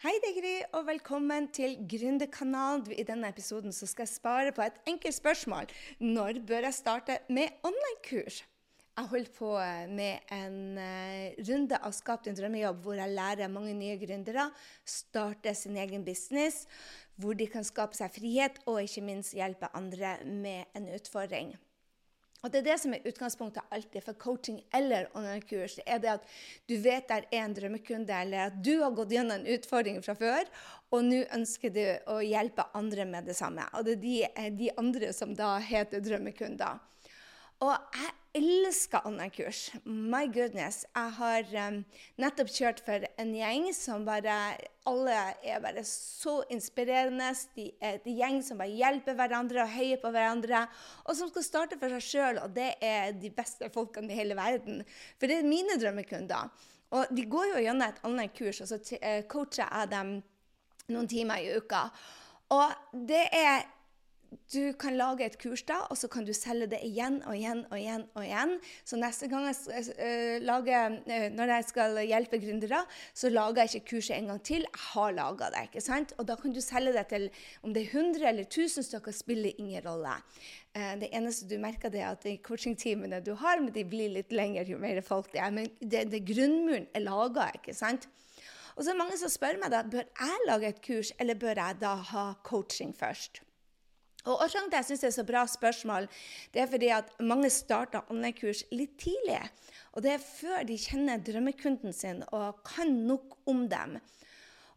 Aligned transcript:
Hei, 0.00 0.14
det 0.24 0.30
er 0.30 0.36
Gry, 0.38 0.52
og 0.78 0.86
velkommen 0.88 1.50
til 1.52 1.74
Gründerkanalen. 1.84 2.86
I 2.96 3.04
denne 3.04 3.28
episoden 3.28 3.68
skal 3.68 4.06
jeg 4.06 4.08
spare 4.14 4.54
på 4.56 4.64
et 4.64 4.78
enkelt 4.88 5.12
spørsmål. 5.12 5.68
Når 6.00 6.40
bør 6.48 6.64
jeg 6.70 6.76
starte 6.78 7.18
med 7.28 7.52
online-kurs? 7.68 8.38
Jeg 8.96 9.10
holder 9.12 9.36
på 9.36 9.52
med 9.92 10.32
en 10.38 10.56
uh, 10.80 11.44
runde 11.50 11.84
av 11.84 11.92
Skap 11.92 12.24
din 12.24 12.38
drømmejobb, 12.38 12.80
hvor 12.80 12.96
jeg 12.96 13.12
lærer 13.12 13.52
mange 13.52 13.76
nye 13.76 14.00
gründere 14.00 14.48
starte 14.88 15.52
sin 15.52 15.76
egen 15.76 16.08
business, 16.08 16.64
hvor 17.20 17.36
de 17.36 17.52
kan 17.52 17.68
skape 17.68 18.00
seg 18.00 18.16
frihet, 18.16 18.56
og 18.64 18.80
ikke 18.80 19.04
minst 19.04 19.36
hjelpe 19.36 19.68
andre 19.76 20.16
med 20.24 20.80
en 20.80 20.88
utfordring. 20.96 21.52
Og 22.40 22.52
Det 22.52 22.62
er 22.62 22.68
det 22.70 22.76
som 22.80 22.94
er 22.96 23.04
utgangspunktet 23.04 23.72
alltid 23.74 24.04
for 24.04 24.16
coaching 24.16 24.62
eller 24.72 25.10
online-kurs. 25.12 25.74
Det 25.76 25.84
er 25.84 25.98
det 26.00 26.12
at 26.14 26.28
du 26.70 26.76
vet 26.80 27.08
der 27.08 27.26
er 27.28 27.44
en 27.44 27.56
drømmekunde, 27.56 28.14
eller 28.16 28.46
at 28.46 28.56
du 28.64 28.78
har 28.80 28.94
gått 28.96 29.12
gjennom 29.12 29.36
en 29.36 29.50
utfordring 29.58 30.00
fra 30.04 30.14
før, 30.16 30.48
og 30.90 31.04
nå 31.04 31.20
ønsker 31.36 31.74
du 31.74 31.82
å 32.08 32.20
hjelpe 32.24 32.64
andre 32.74 33.04
med 33.04 33.28
det 33.28 33.36
samme. 33.36 33.66
Og 33.76 33.84
det 33.84 33.98
er 33.98 34.04
de, 34.06 34.14
eh, 34.24 34.52
de 34.56 34.70
andre 34.80 35.12
som 35.12 35.34
da 35.36 35.58
heter 35.58 36.00
drømmekunder. 36.00 36.80
Og 37.60 37.74
jeg 37.92 38.40
elsker 38.40 39.04
online-kurs. 39.04 39.66
My 39.84 40.24
goodness. 40.32 40.86
Jeg 40.96 41.12
har 41.18 41.50
um, 41.66 41.80
nettopp 42.22 42.52
kjørt 42.54 42.78
for 42.86 43.04
en 43.20 43.32
gjeng 43.36 43.66
som 43.76 44.06
bare 44.06 44.36
Alle 44.88 45.16
er 45.44 45.60
bare 45.60 45.82
så 45.84 46.38
inspirerende. 46.48 47.28
De 47.52 47.66
er 47.76 47.98
et 47.98 48.06
gjeng 48.08 48.38
som 48.46 48.62
bare 48.62 48.72
hjelper 48.72 49.18
hverandre 49.18 49.66
og 49.66 49.74
heier 49.74 50.00
på 50.00 50.12
hverandre. 50.14 50.62
Og 51.04 51.18
som 51.18 51.28
skal 51.28 51.44
starte 51.44 51.78
for 51.80 51.92
seg 51.92 52.06
sjøl, 52.06 52.40
og 52.40 52.54
det 52.56 52.70
er 52.80 53.12
de 53.12 53.28
beste 53.34 53.68
folkene 53.74 54.08
i 54.08 54.16
hele 54.22 54.38
verden. 54.38 54.80
For 55.20 55.28
det 55.28 55.42
er 55.42 55.50
mine 55.50 55.76
drømmekunder. 55.82 56.48
Og 56.96 57.12
de 57.12 57.26
går 57.28 57.52
jo 57.52 57.60
gjennom 57.66 57.86
et 57.86 58.00
online-kurs, 58.08 58.62
og 58.64 58.72
så 58.72 58.80
eh, 59.02 59.20
coacher 59.30 59.68
jeg 59.68 59.92
dem 59.92 60.16
noen 60.90 61.12
timer 61.12 61.44
i 61.44 61.52
uka. 61.60 61.84
Og 62.56 62.96
det 63.06 63.26
er 63.36 63.68
du 64.30 64.72
kan 64.78 64.94
lage 64.98 65.24
et 65.26 65.36
kurs 65.40 65.62
da, 65.66 65.80
og 65.90 65.98
så 65.98 66.08
kan 66.10 66.24
du 66.26 66.32
selge 66.34 66.68
det 66.70 66.78
igjen 66.86 67.18
og 67.26 67.34
igjen 67.34 67.64
og 67.70 67.76
igjen. 67.78 68.04
og 68.14 68.24
igjen. 68.24 68.52
Så 68.86 68.98
neste 68.98 69.26
gang 69.30 69.46
jeg 69.48 69.56
uh, 69.98 70.36
lager, 70.46 70.96
uh, 71.06 71.26
når 71.34 71.52
jeg 71.54 71.66
skal 71.70 71.98
hjelpe 72.06 72.38
gründere, 72.42 72.84
så 73.14 73.30
lager 73.30 73.64
jeg 73.64 73.80
ikke 73.80 73.96
kurset 73.96 74.16
en 74.18 74.30
gang 74.32 74.42
til. 74.46 74.66
Jeg 74.66 74.84
har 74.92 75.16
laga 75.16 75.50
det. 75.54 75.64
ikke 75.70 75.82
sant? 75.82 76.14
Og 76.18 76.28
da 76.28 76.38
kan 76.38 76.54
du 76.54 76.60
selge 76.62 76.94
det 76.94 77.06
til 77.10 77.28
om 77.62 77.74
det 77.74 77.84
er 77.88 77.98
100 77.98 78.28
eller 78.30 78.46
1000 78.46 78.86
stykker, 78.86 79.14
spiller 79.14 79.58
ingen 79.58 79.82
rolle. 79.86 80.14
Uh, 80.76 80.94
det 81.02 81.10
eneste 81.10 81.50
du 81.50 81.58
merker, 81.58 81.90
det 81.90 82.04
er 82.04 82.14
at 82.14 82.22
de 82.22 82.38
coachingtimene 82.38 83.22
du 83.26 83.34
har, 83.34 83.58
men 83.58 83.74
de 83.74 83.84
blir 83.84 84.14
litt 84.14 84.30
lengre 84.32 84.66
jo 84.68 84.78
mer 84.78 85.02
folk 85.02 85.32
det 85.34 85.42
er. 85.42 85.50
Men 85.54 85.70
det, 85.82 86.06
det 86.14 86.24
grunnmuren 86.26 86.86
er 86.94 87.06
laga, 87.06 87.50
ikke 87.58 87.74
sant? 87.74 88.06
Og 88.76 88.84
så 88.84 88.92
er 88.92 88.94
det 88.94 89.02
mange 89.02 89.18
som 89.18 89.30
spør 89.30 89.58
meg 89.60 89.74
da, 89.74 89.82
bør 89.82 90.06
jeg 90.06 90.46
lage 90.46 90.70
et 90.70 90.82
kurs, 90.86 91.14
eller 91.18 91.38
bør 91.38 91.58
jeg 91.58 91.80
da 91.82 91.98
ha 92.14 92.26
coaching 92.46 92.94
først? 92.96 93.42
Og 94.28 94.42
Årsaken 94.44 94.68
til 94.68 94.78
jeg 94.80 94.88
syns 94.88 95.02
det 95.02 95.08
er 95.08 95.16
så 95.16 95.26
bra 95.28 95.42
spørsmål, 95.48 96.08
det 96.52 96.62
er 96.62 96.70
fordi 96.70 96.90
at 96.92 97.12
mange 97.24 97.50
starter 97.50 98.08
online-kurs 98.12 98.64
litt 98.74 98.98
tidlig. 99.00 99.40
Og 99.96 100.04
det 100.04 100.14
er 100.14 100.24
før 100.24 100.64
de 100.68 100.76
kjenner 100.78 101.22
drømmekunden 101.24 101.94
sin 101.96 102.24
og 102.28 102.60
kan 102.68 102.92
nok 103.08 103.38
om 103.50 103.64
dem. 103.70 103.96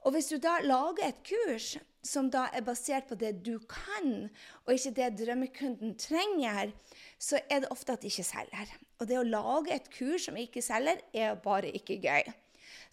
Og 0.03 0.15
hvis 0.15 0.31
du 0.31 0.37
da 0.41 0.57
lager 0.63 1.07
et 1.07 1.19
kurs 1.27 1.73
som 2.03 2.27
da 2.31 2.49
er 2.51 2.65
basert 2.67 3.07
på 3.07 3.15
det 3.15 3.37
du 3.45 3.55
kan, 3.71 4.27
og 4.65 4.73
ikke 4.73 4.95
det 4.97 5.11
drømmekunden 5.21 5.95
trenger, 5.99 6.73
så 7.19 7.39
er 7.49 7.63
det 7.63 7.71
ofte 7.71 7.95
at 7.95 8.03
de 8.03 8.11
ikke 8.11 8.27
selger. 8.27 8.73
Og 8.99 9.07
det 9.07 9.19
å 9.19 9.27
lage 9.27 9.75
et 9.75 9.87
kurs 9.91 10.27
som 10.27 10.39
ikke 10.39 10.63
selger, 10.63 10.99
er 11.13 11.39
bare 11.39 11.71
ikke 11.71 12.01
gøy. 12.03 12.27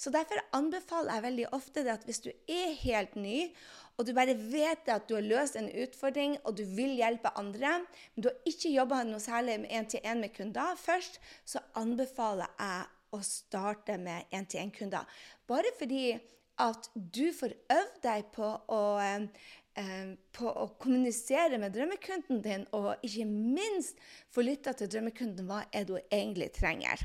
Så 0.00 0.08
Derfor 0.14 0.40
anbefaler 0.56 1.12
jeg 1.12 1.24
veldig 1.26 1.46
ofte 1.52 1.82
det 1.84 1.92
at 1.92 2.06
hvis 2.08 2.22
du 2.24 2.30
er 2.48 2.72
helt 2.80 3.18
ny, 3.20 3.50
og 3.98 4.06
du 4.08 4.14
bare 4.16 4.32
vet 4.32 4.88
at 4.88 5.04
du 5.10 5.18
har 5.18 5.26
løst 5.26 5.58
en 5.60 5.68
utfordring 5.68 6.38
og 6.48 6.56
du 6.56 6.62
vil 6.64 6.94
hjelpe 6.96 7.32
andre, 7.36 7.82
men 8.14 8.24
du 8.24 8.30
har 8.30 8.48
ikke 8.48 8.72
jobba 8.72 9.02
noe 9.04 9.20
særlig 9.20 9.58
med 9.60 9.74
én-til-én 9.76 10.22
med 10.24 10.32
kunder 10.32 10.72
først, 10.80 11.20
så 11.44 11.60
anbefaler 11.76 12.48
jeg 12.56 12.88
å 13.12 13.20
starte 13.26 13.98
med 14.00 14.32
én-til-én-kunder. 14.32 15.04
Bare 15.50 15.74
fordi 15.76 16.14
at 16.60 16.90
du 16.94 17.26
får 17.36 17.58
øvd 17.72 18.02
deg 18.04 18.32
på 18.32 18.48
å 18.72 18.82
eh, 19.04 20.16
på 20.36 20.48
å 20.48 20.66
kommunisere 20.80 21.60
med 21.60 21.76
drømmekunden 21.76 22.40
din, 22.44 22.66
og 22.76 23.04
ikke 23.04 23.28
minst 23.28 24.00
få 24.32 24.48
lytta 24.48 24.72
til 24.76 24.90
drømmekunden 24.92 25.48
hva 25.48 25.66
er 25.72 25.84
du 25.88 25.98
egentlig 26.08 26.50
trenger. 26.56 27.04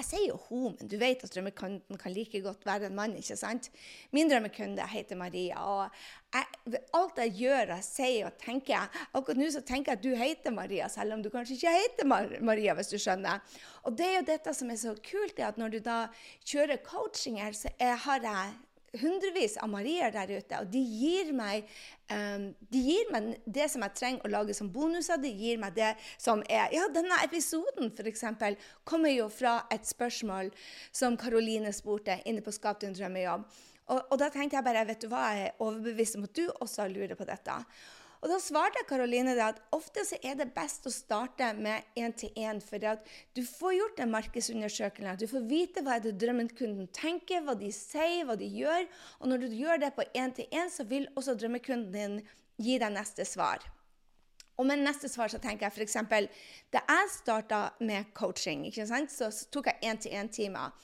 Jeg 0.00 0.06
sier 0.06 0.30
jo 0.30 0.38
hun, 0.48 0.76
men 0.78 0.88
du 0.88 0.94
vet 0.96 1.20
at 1.26 1.32
drømmekunden 1.34 1.98
kan 2.00 2.14
like 2.14 2.40
godt 2.40 2.64
være 2.64 2.88
en 2.88 2.96
mann. 2.96 3.16
ikke 3.18 3.36
sant? 3.36 3.68
Min 4.16 4.30
drømmekunde 4.30 4.86
heter 4.88 5.18
Maria. 5.20 5.60
og 5.60 5.90
jeg, 6.32 6.78
Alt 6.96 7.20
jeg 7.20 7.34
gjør 7.36 7.74
og 7.74 7.84
sier 7.84 8.30
og 8.30 8.38
tenker 8.40 9.02
Akkurat 9.12 9.40
nå 9.40 9.50
så 9.52 9.60
tenker 9.66 9.92
jeg 9.92 9.98
at 9.98 10.04
du 10.04 10.14
heter 10.16 10.54
Maria, 10.56 10.88
selv 10.88 11.18
om 11.18 11.22
du 11.22 11.28
kanskje 11.28 11.58
ikke 11.58 11.74
heter 11.76 12.08
Mar 12.08 12.32
Maria, 12.40 12.74
hvis 12.78 12.88
du 12.88 12.96
skjønner. 12.96 13.44
Og 13.84 13.98
det 13.98 14.06
er 14.06 14.16
jo 14.20 14.26
dette 14.32 14.54
som 14.56 14.72
er 14.72 14.80
så 14.80 14.94
kult, 15.04 15.36
er 15.36 15.50
at 15.50 15.60
når 15.60 15.76
du 15.76 15.78
da 15.84 16.00
kjører 16.46 16.80
coachinger, 16.86 17.52
så 17.52 17.68
er, 17.76 17.96
har 18.06 18.24
jeg 18.24 18.56
hundrevis 18.98 19.56
av 19.62 19.70
Marier 19.70 20.10
der 20.14 20.32
ute, 20.34 20.58
og 20.58 20.70
de 20.72 20.80
gir, 20.82 21.30
meg, 21.36 21.68
um, 22.10 22.48
de 22.72 22.82
gir 22.82 23.12
meg 23.14 23.30
det 23.46 23.68
som 23.70 23.84
jeg 23.86 23.96
trenger 23.98 24.26
å 24.26 24.32
lage 24.32 24.56
som 24.56 24.70
bonuser. 24.72 25.20
De 25.22 25.30
gir 25.30 25.60
meg 25.62 25.76
det 25.78 25.92
som 26.18 26.42
er 26.48 26.74
Ja, 26.74 26.88
denne 26.92 27.20
episoden 27.24 27.92
f.eks. 27.94 28.24
kommer 28.84 29.12
jo 29.14 29.28
fra 29.32 29.60
et 29.70 29.86
spørsmål 29.86 30.50
som 30.90 31.18
Karoline 31.20 31.72
spurte 31.76 32.20
inne 32.26 32.42
på 32.42 32.54
Skap 32.54 32.82
din 32.82 32.96
drømmejobb. 32.96 33.46
Og, 33.90 34.02
og 34.12 34.18
da 34.22 34.28
tenkte 34.30 34.58
jeg 34.58 34.66
bare, 34.66 34.84
vet 34.86 35.02
du 35.02 35.08
hva, 35.10 35.24
jeg 35.34 35.48
er 35.48 35.64
overbevist 35.64 36.18
om 36.18 36.26
at 36.28 36.36
du 36.38 36.44
også 36.60 36.86
lurer 36.90 37.18
på 37.18 37.26
dette. 37.26 37.56
Og 38.20 38.28
Da 38.28 38.36
svarte 38.36 38.82
Karoline 38.84 39.32
at 39.40 39.62
ofte 39.72 40.02
så 40.04 40.18
er 40.20 40.34
det 40.36 40.50
best 40.52 40.84
å 40.84 40.92
starte 40.92 41.46
med 41.56 41.86
én-til-én. 41.96 42.60
For 42.60 42.84
at 42.84 43.06
du 43.36 43.40
får 43.48 43.76
gjort 43.78 44.02
en 44.04 44.12
markedsundersøkelse. 44.12 45.16
Du 45.22 45.26
får 45.30 45.46
vite 45.48 45.84
hva 45.86 45.96
det 46.04 46.18
drømmekunden 46.20 46.90
tenker, 46.92 47.40
hva 47.46 47.56
de 47.56 47.72
sier, 47.72 48.26
hva 48.28 48.36
de 48.36 48.48
gjør. 48.60 48.84
Og 49.20 49.32
når 49.32 49.46
du 49.46 49.56
gjør 49.62 49.80
det 49.86 49.94
på 49.96 50.04
én-til-én, 50.12 50.68
så 50.68 50.84
vil 50.84 51.08
også 51.16 51.38
drømmekunden 51.40 51.92
din 51.96 52.20
gi 52.60 52.76
deg 52.82 52.92
neste 52.92 53.24
svar. 53.24 53.64
Og 54.60 54.66
med 54.68 54.82
neste 54.84 55.08
svar 55.08 55.32
så 55.32 55.40
tenker 55.40 55.70
jeg 55.70 55.72
f.eks. 55.72 55.96
Da 56.68 56.84
jeg 56.84 57.12
starta 57.14 57.62
med 57.80 58.12
coaching, 58.12 58.66
så 58.68 59.30
tok 59.48 59.72
jeg 59.72 59.80
én-til-én-timer. 59.88 60.76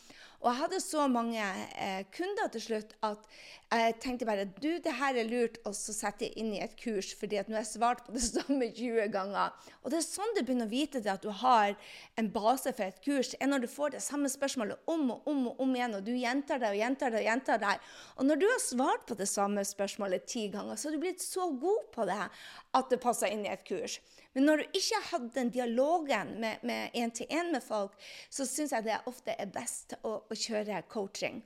Og 0.42 0.50
jeg 0.50 0.60
hadde 0.60 0.80
så 0.84 1.06
mange 1.10 1.42
eh, 1.42 2.02
kunder 2.14 2.50
til 2.52 2.62
slutt 2.62 2.92
at 3.06 3.22
jeg 3.66 3.94
tenkte 3.98 4.26
bare 4.28 4.44
du, 4.46 4.76
det 4.78 4.92
her 4.94 5.16
er 5.18 5.26
lurt 5.26 5.56
å 5.66 5.72
sette 5.74 6.28
inn 6.38 6.52
i 6.54 6.60
et 6.62 6.76
kurs, 6.78 7.08
fordi 7.18 7.40
at 7.40 7.48
nå 7.50 7.56
har 7.56 7.64
jeg 7.64 7.72
svart 7.72 8.04
på 8.06 8.14
det 8.14 8.22
samme 8.26 8.68
20 8.68 9.08
ganger. 9.14 9.54
Og 9.82 9.90
det 9.90 9.98
er 9.98 10.06
sånn 10.06 10.34
du 10.36 10.42
begynner 10.42 10.68
å 10.68 10.72
vite 10.72 11.02
det 11.02 11.10
at 11.10 11.24
du 11.24 11.32
har 11.34 11.74
en 12.20 12.28
base 12.30 12.70
for 12.70 12.86
et 12.86 13.00
kurs, 13.02 13.32
er 13.40 13.50
når 13.50 13.64
du 13.64 13.68
får 13.72 13.96
det 13.96 14.04
samme 14.04 14.30
spørsmålet 14.30 14.92
om 14.92 15.10
og 15.16 15.26
om 15.32 15.48
og 15.50 15.64
om 15.64 15.74
igjen, 15.74 15.96
og 15.98 16.06
du 16.06 16.12
gjentar 16.14 16.62
det 16.62 16.70
og 16.70 16.78
gjentar 16.78 17.14
det 17.14 17.24
og 17.24 17.30
gjentar 17.30 17.64
det. 17.64 17.74
Og 18.16 18.30
når 18.30 18.42
du 18.42 18.46
har 18.50 18.62
svart 18.62 19.08
på 19.08 19.18
det 19.18 19.30
samme 19.30 19.66
spørsmålet 19.66 20.28
ti 20.30 20.46
ganger, 20.52 20.78
så 20.78 20.90
har 20.90 20.94
du 20.94 21.02
blitt 21.02 21.24
så 21.24 21.48
god 21.50 21.90
på 21.96 22.06
det 22.06 22.22
at 22.22 22.92
det 22.92 23.02
passer 23.02 23.34
inn 23.34 23.46
i 23.48 23.50
et 23.50 23.66
kurs. 23.66 23.98
Men 24.36 24.44
når 24.50 24.60
du 24.60 24.76
ikke 24.76 24.98
har 24.98 25.06
hatt 25.14 25.30
den 25.32 25.50
dialogen 25.54 26.34
med 26.42 26.92
én-til-én 26.92 27.48
med, 27.48 27.54
med 27.56 27.64
folk, 27.64 27.94
så 28.28 28.44
syns 28.44 28.74
jeg 28.76 28.84
det 28.84 28.98
ofte 29.08 29.32
er 29.32 29.48
best 29.48 29.96
å, 30.04 30.18
å 30.28 30.36
kjøre 30.36 30.82
coaching. 30.92 31.40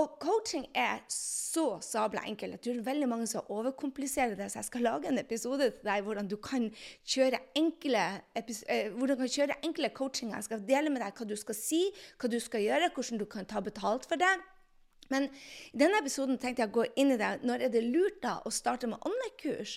Og 0.00 0.16
coaching 0.18 0.64
er 0.74 1.04
så 1.12 1.76
sabla 1.84 2.24
enkelt. 2.26 2.56
Jeg 2.56 2.62
tror 2.64 2.86
veldig 2.88 3.08
mange 3.12 3.26
som 3.30 3.50
overkompliserer 3.52 4.34
det. 4.38 4.48
Så 4.50 4.58
jeg 4.58 4.68
skal 4.70 4.86
lage 4.88 5.10
en 5.10 5.20
episode 5.20 5.68
til 5.68 5.86
deg 5.86 6.06
hvordan 6.06 6.30
du 6.30 6.34
kan 6.42 6.64
kjøre 7.06 7.38
enkle, 7.60 8.06
eh, 8.34 8.88
hvordan 8.96 9.20
kan 9.20 9.30
kjøre 9.36 9.58
enkle 9.68 9.92
coachinger. 9.94 10.40
Jeg 10.40 10.48
skal 10.48 10.64
dele 10.66 10.90
med 10.90 11.04
deg 11.04 11.20
hva 11.20 11.28
du 11.30 11.36
skal 11.38 11.58
si, 11.58 11.84
hva 12.18 12.32
du 12.32 12.40
skal 12.42 12.64
gjøre, 12.64 12.90
hvordan 12.96 13.22
du 13.22 13.26
kan 13.36 13.46
ta 13.46 13.62
betalt 13.62 14.08
for 14.10 14.18
det. 14.18 14.32
Men 15.12 15.28
i 15.70 15.84
denne 15.84 16.00
episoden 16.00 16.40
tenkte 16.42 16.64
jeg 16.64 16.72
å 16.72 16.78
gå 16.80 16.88
inn 16.98 17.14
i 17.14 17.20
det. 17.20 17.30
Når 17.46 17.68
er 17.68 17.76
det 17.76 17.84
lurt 17.86 18.18
da 18.24 18.38
å 18.42 18.50
starte 18.50 18.90
med 18.90 18.98
online-kurs? 19.06 19.76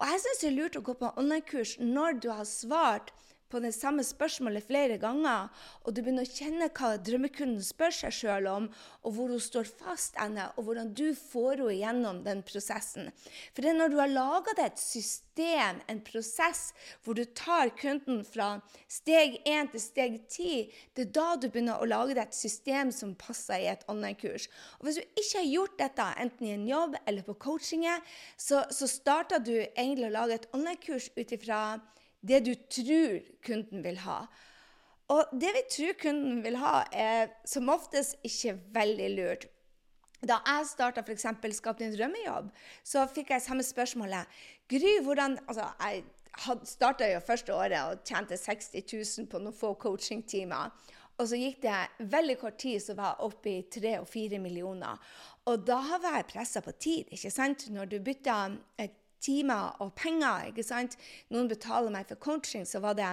Og 0.00 0.10
jeg 0.10 0.22
syns 0.22 0.40
det 0.42 0.48
er 0.50 0.56
lurt 0.56 0.78
å 0.78 0.82
gå 0.84 0.94
på 0.98 1.12
online-kurs 1.20 1.76
når 1.80 2.18
du 2.24 2.30
har 2.32 2.48
svart 2.48 3.12
på 3.54 3.62
det 3.62 3.70
samme 3.76 4.02
spørsmålet 4.02 4.66
flere 4.66 4.98
ganger, 4.98 5.46
og 5.86 5.94
du 5.94 6.00
begynner 6.02 6.26
å 6.26 6.34
kjenne 6.34 6.66
hva 6.74 6.96
drømmekunden 6.98 7.62
spør 7.62 7.94
seg 7.94 8.16
sjøl 8.16 8.48
om, 8.50 8.66
og 9.06 9.14
hvor 9.14 9.30
hun 9.30 9.42
står 9.42 9.68
fast 9.70 10.18
ennå, 10.18 10.48
og 10.58 10.66
hvordan 10.66 10.90
du 10.98 11.06
får 11.14 11.62
henne 11.62 11.76
gjennom 11.78 12.22
den 12.26 12.42
prosessen. 12.46 13.12
For 13.54 13.62
det 13.62 13.70
er 13.70 13.78
når 13.78 13.92
du 13.92 13.98
har 14.00 14.10
laga 14.10 14.56
deg 14.58 14.72
et 14.72 14.82
system, 14.82 15.78
en 15.90 16.02
prosess, 16.06 16.64
hvor 17.04 17.14
du 17.14 17.22
tar 17.36 17.70
kunden 17.78 18.24
fra 18.26 18.56
steg 18.90 19.38
1 19.46 19.70
til 19.74 19.82
steg 19.82 20.18
10, 20.26 20.74
det 20.98 21.06
er 21.06 21.14
da 21.14 21.28
du 21.38 21.46
begynner 21.46 21.78
å 21.78 21.88
lage 21.88 22.18
deg 22.18 22.26
et 22.26 22.38
system 22.38 22.90
som 22.94 23.14
passer 23.18 23.62
i 23.62 23.70
et 23.70 23.86
online-kurs. 23.90 24.48
Og 24.80 24.88
Hvis 24.88 24.98
du 24.98 25.20
ikke 25.22 25.40
har 25.40 25.50
gjort 25.52 25.78
dette, 25.78 26.10
enten 26.26 26.50
i 26.50 26.54
en 26.58 26.68
jobb 26.68 26.98
eller 27.04 27.26
på 27.26 27.38
coachinget, 27.46 28.14
så, 28.34 28.66
så 28.74 28.90
starter 28.90 29.42
du 29.42 29.54
egentlig 29.62 30.10
å 30.10 30.16
lage 30.18 30.40
et 30.40 30.50
online-kurs 30.54 31.12
ut 31.14 31.38
ifra 31.38 31.64
det 32.28 32.44
du 32.46 32.54
tror 32.54 33.20
kunden 33.44 33.84
vil 33.84 34.00
ha. 34.04 34.24
Og 35.12 35.34
det 35.40 35.50
vi 35.52 35.62
tror 35.70 35.98
kunden 36.00 36.40
vil 36.44 36.56
ha, 36.62 36.84
er 36.92 37.34
som 37.48 37.68
oftest 37.68 38.16
ikke 38.24 38.56
veldig 38.72 39.10
lurt. 39.16 39.46
da 40.24 40.38
jeg 40.46 40.66
starta 40.66 41.02
f.eks. 41.04 41.26
Skap 41.52 41.78
din 41.78 41.92
drømmejobb, 41.92 42.48
så 42.84 43.04
fikk 43.06 43.30
jeg 43.30 43.42
samme 43.42 43.62
spørsmålet. 43.62 44.24
Gry, 44.68 45.02
hvordan 45.04 45.38
Altså, 45.48 45.66
jeg 45.80 46.04
starta 46.64 47.12
jo 47.12 47.20
første 47.20 47.54
året 47.54 47.80
og 47.82 48.00
tjente 48.04 48.36
60 48.36 48.72
000 49.18 49.28
på 49.28 49.38
noen 49.38 49.54
få 49.54 49.74
coachingtimer. 49.74 50.72
Og 51.18 51.28
så 51.28 51.38
gikk 51.38 51.60
det 51.62 52.08
veldig 52.10 52.38
kort 52.40 52.56
tid, 52.58 52.80
så 52.82 52.96
var 52.98 53.12
jeg 53.12 53.28
oppe 53.28 53.50
i 53.52 53.66
tre 53.70 53.98
og 54.00 54.08
fire 54.08 54.38
millioner. 54.42 54.98
Og 55.46 55.66
da 55.66 55.78
var 56.02 56.16
jeg 56.16 56.30
pressa 56.32 56.60
på 56.64 56.72
tid. 56.72 57.12
ikke 57.12 57.30
sant? 57.30 57.68
Når 57.70 57.84
du 57.84 57.98
bytter 58.00 58.56
timer 59.24 59.78
og 59.82 59.94
penger. 59.98 60.50
ikke 60.50 60.64
sant? 60.66 60.96
Noen 61.32 61.48
betaler 61.50 61.92
meg 61.94 62.08
for 62.10 62.20
coaching, 62.20 62.66
så 62.68 62.80
var 62.84 62.96
det 62.98 63.08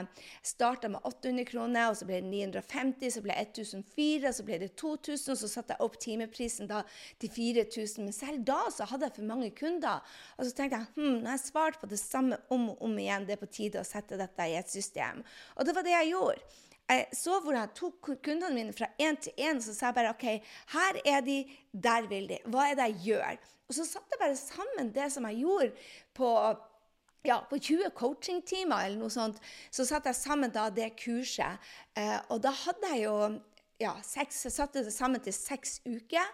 starta 0.46 0.90
med 0.92 1.02
800 1.08 1.48
kroner, 1.50 1.90
og 1.90 2.00
så 2.00 2.08
ble 2.10 2.20
det 2.22 2.30
950, 2.30 3.16
så 3.16 3.24
ble 3.26 3.38
det 3.38 3.48
1004, 3.64 4.34
så 4.38 4.48
ble 4.48 4.60
det 4.64 4.72
2000, 4.80 5.34
og 5.34 5.42
så 5.42 5.52
satte 5.52 5.76
jeg 5.76 5.86
opp 5.88 6.00
timeprisen 6.02 6.72
da 6.72 6.84
til 7.22 7.32
4000. 7.34 8.08
Men 8.08 8.18
selv 8.18 8.44
da 8.48 8.64
så 8.74 8.88
hadde 8.92 9.08
jeg 9.08 9.18
for 9.20 9.30
mange 9.32 9.52
kunder. 9.58 10.02
Og 10.38 10.48
så 10.48 10.56
tenkte 10.58 10.82
jeg 10.82 10.92
hm, 10.98 11.22
når 11.22 11.36
jeg 11.36 11.46
svarte 11.48 11.82
på 11.82 11.92
det 11.92 12.02
samme 12.02 12.42
om 12.52 12.72
og 12.74 12.84
om 12.88 12.98
igjen, 13.00 13.28
det 13.28 13.38
er 13.38 13.44
på 13.44 13.52
tide 13.52 13.82
å 13.82 13.88
sette 13.88 14.20
dette 14.20 14.50
i 14.50 14.58
et 14.60 14.72
system. 14.72 15.24
Og 15.58 15.68
det 15.68 15.76
var 15.78 15.88
det 15.88 15.96
jeg 15.96 16.14
gjorde. 16.14 16.52
Jeg 16.92 17.06
så 17.16 17.38
hvor 17.40 17.56
jeg 17.56 17.72
tok 17.78 18.10
kundene 18.26 18.52
mine 18.56 18.74
fra 18.76 18.90
én 19.00 19.16
til 19.22 19.32
én, 19.40 19.62
så 19.64 19.72
sa 19.72 19.90
jeg 19.90 19.96
bare 19.96 20.12
OK, 20.12 20.26
her 20.74 21.00
er 21.08 21.22
de, 21.24 21.38
der 21.72 22.08
vil 22.12 22.28
de. 22.28 22.42
Hva 22.52 22.68
er 22.68 22.76
det 22.80 22.90
jeg 22.90 22.98
gjør? 23.06 23.38
Og 23.72 23.78
så 23.78 23.86
satte 23.88 24.12
jeg 24.12 24.20
bare 24.20 24.36
sammen 24.36 24.92
det 24.92 25.08
som 25.14 25.24
jeg 25.30 25.46
gjorde 25.46 25.70
på, 26.18 26.30
ja, 27.24 27.38
på 27.48 27.56
20 27.56 27.94
coachingtimer 27.96 28.84
eller 28.84 29.00
noe 29.00 29.14
sånt. 29.14 29.40
Så 29.72 29.86
satte 29.88 30.12
jeg 30.12 30.20
sammen 30.20 30.52
da 30.52 30.66
det 30.76 30.90
kurset. 31.00 31.72
Eh, 31.96 32.18
og 32.28 32.44
da 32.44 32.52
hadde 32.66 32.92
jeg 32.92 33.06
jo 33.06 33.16
ja, 33.82 33.96
seks, 34.06 34.46
jeg 34.46 34.54
satte 34.54 34.84
det 34.86 34.94
sammen 34.94 35.22
til 35.24 35.34
seks 35.36 35.80
uker. 35.88 36.28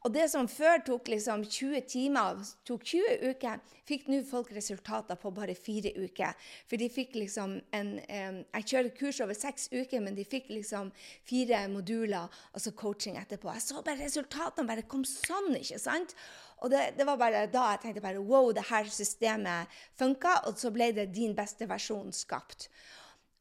Og 0.00 0.14
det 0.14 0.30
som 0.32 0.46
før 0.48 0.80
tok 0.84 1.10
liksom 1.12 1.42
20 1.44 1.82
timer, 1.88 2.38
tok 2.64 2.86
20 2.88 3.32
uker, 3.34 3.58
fikk 3.88 4.06
nå 4.08 4.22
folk 4.24 4.48
resultater 4.56 5.18
på 5.20 5.32
bare 5.36 5.52
fire 5.58 5.92
uker. 5.92 6.36
For 6.70 6.80
de 6.80 6.88
fikk 6.92 7.18
liksom 7.18 7.58
en 7.76 7.90
eh, 8.06 8.38
Jeg 8.56 8.68
kjører 8.72 8.94
kurs 8.96 9.20
over 9.20 9.36
seks 9.36 9.68
uker, 9.72 10.00
men 10.00 10.16
de 10.16 10.24
fikk 10.24 10.48
liksom 10.54 10.88
fire 11.28 11.66
moduler, 11.68 12.32
altså 12.54 12.72
coaching 12.72 13.18
etterpå. 13.20 13.52
Jeg 13.52 13.66
så 13.66 13.84
bare 13.84 14.00
resultatene 14.00 14.68
bare 14.70 14.86
kom 14.88 15.04
sånn, 15.04 15.52
ikke 15.60 15.80
sant? 15.82 16.16
Og 16.60 16.72
det, 16.72 16.94
det, 16.96 17.04
var 17.08 17.20
bare 17.20 17.44
da 17.52 17.66
jeg 17.74 17.84
tenkte 17.84 18.04
bare 18.04 18.24
wow, 18.24 18.48
det 18.56 18.68
her 18.70 18.88
systemet 18.88 19.68
funka, 20.00 20.40
og 20.48 20.56
så 20.60 20.72
ble 20.72 20.92
det 20.96 21.10
din 21.12 21.36
beste 21.36 21.68
versjon 21.68 22.08
skapt. 22.16 22.70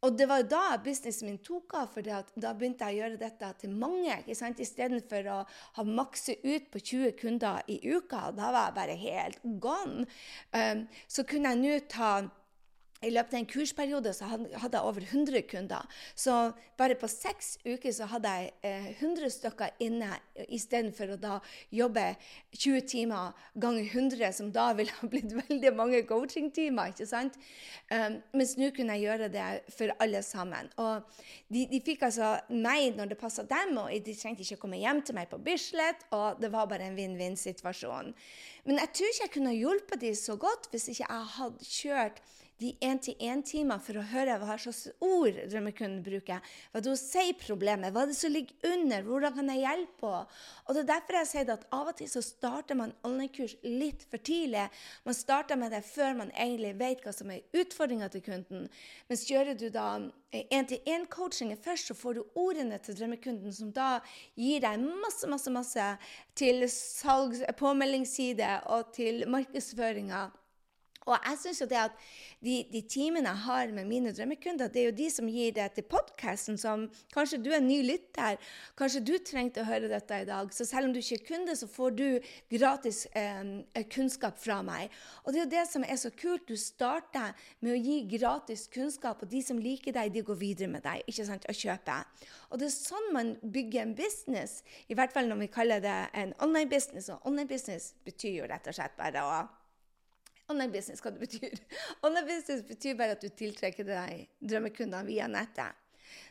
Og 0.05 0.15
det 0.15 0.29
var 0.29 0.45
da 0.47 0.77
businessen 0.79 1.27
min 1.27 1.39
tok 1.43 1.73
av, 1.75 1.89
for 1.91 2.05
da 2.05 2.53
begynte 2.55 2.87
jeg 2.87 2.95
å 2.95 3.01
gjøre 3.01 3.19
dette 3.19 3.49
til 3.59 3.73
mange. 3.75 4.13
ikke 4.21 4.37
sant? 4.37 4.61
Istedenfor 4.63 5.27
å 5.27 5.39
ha 5.75 5.83
makse 5.83 6.37
ut 6.45 6.69
på 6.71 6.79
20 6.79 7.15
kunder 7.19 7.59
i 7.67 7.81
uka. 7.83 8.29
Da 8.35 8.53
var 8.55 8.69
jeg 8.69 8.77
bare 8.77 8.99
helt 9.01 9.43
gone. 9.59 10.07
Um, 10.55 10.85
så 11.07 11.27
kunne 11.27 11.51
jeg 11.51 11.63
nå 11.63 11.79
ta 11.91 12.13
i 12.99 13.11
løpet 13.13 13.33
av 13.33 13.39
en 13.39 13.47
kursperiode 13.47 14.11
så 14.15 14.27
hadde 14.27 14.75
jeg 14.75 14.83
over 14.83 15.05
100 15.05 15.43
kunder. 15.47 15.99
Så 16.19 16.33
bare 16.79 16.97
på 16.99 17.07
seks 17.11 17.53
uker 17.63 17.93
så 17.95 18.09
hadde 18.11 18.31
jeg 18.35 18.49
eh, 18.67 18.89
100 18.97 19.31
stykker 19.31 19.77
inne 19.85 20.09
istedenfor 20.51 21.13
å 21.15 21.19
da 21.19 21.37
jobbe 21.75 22.03
20 22.57 22.83
timer 22.91 23.37
ganger 23.55 23.87
100, 23.87 24.33
som 24.35 24.51
da 24.51 24.69
ville 24.75 24.95
ha 24.99 25.07
blitt 25.11 25.31
veldig 25.37 25.73
mange 25.77 26.03
coachingtimer. 26.09 26.91
ikke 26.91 27.07
sant? 27.07 27.39
Um, 27.87 28.19
mens 28.35 28.57
nå 28.59 28.71
kunne 28.75 28.97
jeg 28.97 29.07
gjøre 29.07 29.31
det 29.31 29.47
for 29.75 29.95
alle 30.03 30.23
sammen. 30.25 30.67
Og 30.83 31.07
de, 31.47 31.65
de 31.71 31.81
fikk 31.85 32.03
altså 32.09 32.35
meg 32.51 32.99
når 32.99 33.13
det 33.13 33.21
passa 33.21 33.47
dem, 33.47 33.77
og 33.79 33.95
de 33.95 34.15
trengte 34.17 34.43
ikke 34.43 34.59
å 34.59 34.63
komme 34.65 34.81
hjem 34.81 35.03
til 35.07 35.15
meg 35.15 35.31
på 35.31 35.39
Bislett, 35.43 36.03
og 36.15 36.43
det 36.43 36.51
var 36.51 36.67
bare 36.67 36.89
en 36.89 36.99
vinn-vinn-situasjon. 36.99 38.11
Men 38.65 38.81
jeg 38.83 38.93
tror 38.95 39.13
ikke 39.13 39.25
jeg 39.25 39.35
kunne 39.37 39.55
hjulpet 39.55 40.03
dem 40.03 40.17
så 40.17 40.35
godt 40.39 40.69
hvis 40.73 40.89
ikke 40.91 41.07
jeg 41.07 41.31
hadde 41.37 41.69
kjørt 41.69 42.21
de 42.59 42.73
én-til-én-timer 42.83 43.79
for 43.83 43.99
å 43.99 44.05
høre 44.11 44.35
hva 44.41 44.57
slags 44.59 44.89
ord 45.03 45.37
drømmekunden 45.47 46.01
bruker. 46.03 46.43
Hva 46.73 46.81
det 46.83 46.91
hun 46.91 46.99
sier 46.99 47.37
problemet, 47.39 47.93
hva 47.95 48.03
det 48.09 48.17
som 48.19 48.33
ligger 48.33 48.73
under, 48.73 49.05
hvordan 49.07 49.35
kan 49.37 49.51
jeg 49.53 49.63
hjelpe 49.63 50.11
henne? 50.11 50.39
Og 50.65 50.75
det 50.75 50.81
er 50.83 50.89
derfor 50.89 51.19
jeg 51.19 51.29
sier 51.31 51.53
at 51.53 51.63
av 51.75 51.91
og 51.91 51.95
til 51.97 52.09
så 52.11 52.23
starter 52.25 52.77
man 52.77 52.91
online-kurs 53.07 53.55
litt 53.63 54.03
for 54.11 54.21
tidlig. 54.21 54.67
Man 55.07 55.15
starter 55.15 55.59
med 55.59 55.71
det 55.73 55.85
før 55.87 56.17
man 56.19 56.33
egentlig 56.35 56.75
vet 56.81 57.05
hva 57.05 57.15
som 57.15 57.31
er 57.31 57.45
utfordringa 57.55 58.11
til 58.11 58.25
kunden. 58.27 58.67
Mens 59.09 59.23
gjør 59.29 59.53
du 59.57 59.69
da 59.73 59.87
én-til-én-coaching 60.29 61.55
først, 61.63 61.89
så 61.89 61.95
får 61.97 62.19
du 62.19 62.37
ordene 62.37 62.77
til 62.83 62.97
drømmekunden, 62.99 63.55
som 63.55 63.71
da 63.73 64.01
gir 64.37 64.61
deg 64.61 64.83
masse, 64.83 65.25
masse, 65.31 65.49
masse 65.53 65.87
til 66.37 66.67
salgs, 66.69 67.41
påmeldingsside 67.57 68.48
og 68.57 68.93
til 68.95 69.23
markedsføringa. 69.27 70.27
Og 71.09 71.17
jeg 71.25 71.39
synes 71.41 71.61
jo 71.63 71.67
det 71.69 71.79
at 71.81 71.95
de, 72.45 72.55
de, 72.71 72.81
timene 72.87 73.31
jeg 73.31 73.43
har 73.45 73.71
med 73.75 73.87
mine 73.89 74.13
drømmekunder, 74.15 74.69
det 74.71 74.81
er 74.81 74.89
jo 74.89 74.97
de 74.99 75.09
som 75.11 75.29
gir 75.29 75.53
det 75.55 75.65
til 75.75 75.85
podkasten, 75.89 76.57
som 76.61 76.85
kanskje 77.13 77.41
du 77.43 77.49
er 77.55 77.63
ny 77.63 77.81
lytter, 77.85 78.37
kanskje 78.79 79.01
du 79.05 79.15
trengte 79.25 79.63
å 79.63 79.67
høre 79.67 79.89
dette 79.91 80.21
i 80.21 80.27
dag. 80.29 80.53
Så 80.55 80.67
selv 80.69 80.89
om 80.89 80.93
du 80.93 81.01
ikke 81.01 81.17
er 81.19 81.25
kunde, 81.27 81.55
så 81.57 81.67
får 81.69 81.97
du 81.97 82.05
gratis 82.53 83.03
eh, 83.17 83.83
kunnskap 83.91 84.39
fra 84.39 84.61
meg. 84.65 84.93
Og 85.25 85.33
det 85.33 85.41
er 85.41 85.45
jo 85.45 85.53
det 85.57 85.65
som 85.71 85.85
er 85.85 85.99
så 85.99 86.13
kult. 86.13 86.47
Du 86.47 86.55
starter 86.59 87.35
med 87.65 87.75
å 87.75 87.79
gi 87.79 87.99
gratis 88.17 88.67
kunnskap, 88.71 89.23
og 89.23 89.31
de 89.33 89.43
som 89.45 89.59
liker 89.59 89.95
deg, 89.95 90.13
de 90.13 90.25
går 90.25 90.39
videre 90.39 90.71
med 90.71 90.85
deg 90.85 91.03
ikke 91.09 91.27
sant, 91.27 91.47
og 91.49 91.57
kjøper. 91.57 92.07
Og 92.49 92.61
det 92.61 92.69
er 92.69 92.75
sånn 92.75 93.11
man 93.15 93.35
bygger 93.43 93.83
en 93.83 93.95
business, 93.97 94.59
i 94.87 94.97
hvert 94.97 95.13
fall 95.13 95.29
når 95.29 95.43
vi 95.43 95.53
kaller 95.53 95.83
det 95.83 95.99
en 96.17 96.35
online 96.43 96.69
business. 96.71 97.09
Og 97.11 97.25
online 97.27 97.49
business 97.49 97.93
betyr 98.05 98.41
jo 98.41 98.49
rett 98.49 98.69
og 98.69 98.77
slett 98.77 98.95
bare 98.99 99.25
å 99.25 99.39
Online 100.49 100.73
business, 100.73 101.01
hva 101.03 101.13
det 101.13 101.21
betyr. 101.21 101.59
Online 102.05 102.27
business 102.27 102.65
betyr 102.67 102.97
bare 102.99 103.17
at 103.17 103.23
du 103.23 103.29
tiltrekker 103.29 103.87
deg 103.87 104.25
drømmekunder 104.41 105.05
via 105.07 105.27
nettet. 105.29 105.77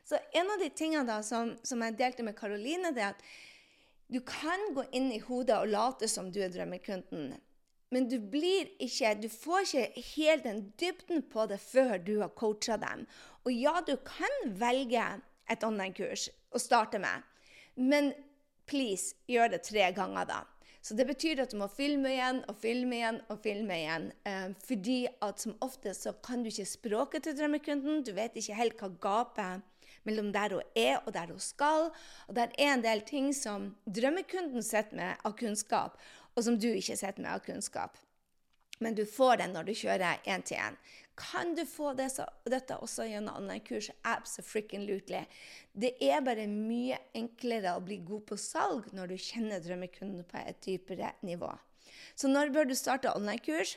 Så 0.04 0.18
en 0.34 0.50
av 0.50 0.58
de 0.58 0.70
tingene 0.74 1.06
da, 1.06 1.20
som, 1.22 1.52
som 1.62 1.82
jeg 1.84 1.98
delte 1.98 2.24
med 2.26 2.36
Karoline, 2.38 2.90
er 2.96 3.12
at 3.12 3.22
du 4.08 4.18
kan 4.24 4.72
gå 4.74 4.86
inn 4.96 5.10
i 5.12 5.20
hodet 5.20 5.58
og 5.60 5.70
late 5.70 6.08
som 6.10 6.32
du 6.32 6.40
er 6.42 6.52
drømmekunden. 6.52 7.36
Men 7.92 8.08
du 8.08 8.18
blir 8.20 8.68
ikke, 8.82 9.14
du 9.20 9.28
får 9.32 9.64
ikke 9.64 10.02
helt 10.14 10.44
den 10.44 10.62
dybden 10.80 11.22
på 11.30 11.46
det 11.48 11.60
før 11.60 11.96
du 12.04 12.18
har 12.20 12.34
coacha 12.36 12.76
dem. 12.80 13.06
Og 13.46 13.52
ja, 13.52 13.78
du 13.84 13.94
kan 14.04 14.52
velge 14.60 15.04
et 15.48 15.64
online-kurs 15.64 16.28
å 16.52 16.60
starte 16.60 17.00
med, 17.00 17.24
men 17.76 18.12
please, 18.68 19.14
gjør 19.28 19.54
det 19.54 19.62
tre 19.64 19.88
ganger, 19.96 20.28
da. 20.28 20.42
Så 20.88 20.94
det 20.96 21.04
betyr 21.04 21.42
at 21.42 21.52
du 21.52 21.58
må 21.60 21.66
filme 21.68 22.14
igjen 22.14 22.38
og 22.48 22.56
filme 22.62 22.96
igjen 22.96 23.18
og 23.28 23.42
filme 23.44 23.76
igjen. 23.76 24.06
Eh, 24.24 24.54
fordi 24.64 25.02
at 25.20 25.42
som 25.42 25.56
ofte 25.60 25.92
så 25.92 26.14
kan 26.24 26.40
du 26.40 26.48
ikke 26.48 26.64
språket 26.64 27.26
til 27.26 27.36
drømmekunden. 27.36 28.00
Du 28.06 28.14
vet 28.16 28.38
ikke 28.40 28.56
helt 28.56 28.80
hva 28.80 28.88
gapet 29.02 29.66
mellom 30.08 30.30
der 30.32 30.54
hun 30.56 30.70
er 30.72 31.02
og 31.02 31.12
der 31.12 31.34
hun 31.34 31.42
skal. 31.44 31.90
Og 32.24 32.38
det 32.38 32.46
er 32.48 32.72
en 32.72 32.86
del 32.86 33.04
ting 33.04 33.34
som 33.36 33.74
drømmekunden 33.84 34.64
sitter 34.64 34.96
med 34.96 35.28
av 35.28 35.36
kunnskap, 35.36 36.00
og 36.32 36.46
som 36.46 36.56
du 36.56 36.70
ikke 36.70 36.96
sitter 36.96 37.20
med 37.20 37.34
av 37.34 37.44
kunnskap. 37.44 38.00
Men 38.80 38.96
du 38.96 39.04
får 39.04 39.42
den 39.42 39.52
når 39.58 39.68
du 39.68 39.74
kjører 39.76 40.24
én 40.24 40.46
til 40.46 40.56
én. 40.56 40.80
Kan 41.18 41.54
du 41.58 41.64
få 41.66 41.92
dette 41.98 42.76
også 42.78 43.08
gjennom 43.08 43.40
online-kurs? 43.40 43.90
Absolutely. 44.06 45.24
Det 45.74 45.96
er 46.04 46.22
bare 46.22 46.46
mye 46.50 46.98
enklere 47.18 47.74
å 47.74 47.82
bli 47.82 47.98
god 48.06 48.26
på 48.30 48.38
salg 48.38 48.92
når 48.94 49.12
du 49.12 49.16
kjenner 49.18 49.62
drømmekunden 49.64 50.22
på 50.28 50.38
et 50.44 50.62
dypere 50.62 51.12
nivå. 51.26 51.50
Så 52.14 52.30
når 52.30 52.54
bør 52.54 52.70
du 52.70 52.76
starte 52.78 53.10
online-kurs? 53.14 53.76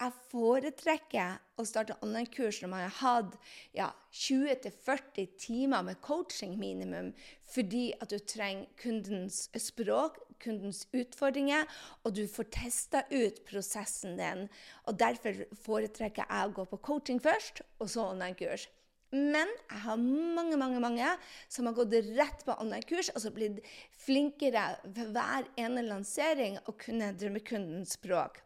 Jeg 0.00 0.14
foretrekker 0.32 1.36
å 1.60 1.64
starte 1.68 1.98
online-kurs 2.02 2.62
når 2.62 2.70
man 2.72 2.84
har 2.86 2.94
hatt 3.02 3.34
ja, 3.76 3.90
20-40 4.16 5.34
timer 5.38 5.84
med 5.86 6.00
coaching 6.02 6.56
minimum, 6.58 7.12
fordi 7.52 7.90
at 8.00 8.10
du 8.10 8.18
trenger 8.18 8.70
kundens 8.80 9.44
språk, 9.60 10.16
kundens 10.42 10.86
utfordringer, 10.96 11.68
og 12.02 12.16
du 12.16 12.24
får 12.26 12.48
testa 12.56 13.04
ut 13.12 13.42
prosessen 13.46 14.16
din. 14.18 14.46
Og 14.88 14.96
Derfor 14.98 15.44
foretrekker 15.62 16.24
jeg 16.24 16.48
å 16.48 16.54
gå 16.56 16.66
på 16.72 16.80
coaching 16.88 17.20
først, 17.22 17.60
og 17.78 17.92
så 17.92 18.08
online-kurs. 18.14 18.66
Men 19.12 19.50
jeg 19.68 19.82
har 19.84 20.00
mange 20.00 20.56
mange, 20.56 20.80
mange 20.80 21.08
som 21.52 21.68
har 21.68 21.76
gått 21.76 21.92
rett 22.16 22.46
på 22.46 22.56
online-kurs 22.56 23.10
og 23.12 23.20
så 23.20 23.32
blitt 23.34 23.60
flinkere 24.06 24.70
ved 24.86 25.12
hver 25.12 25.50
ene 25.60 25.84
lansering 25.84 26.56
å 26.64 26.72
kunne 26.80 27.12
drømmekundens 27.20 27.98
språk. 27.98 28.40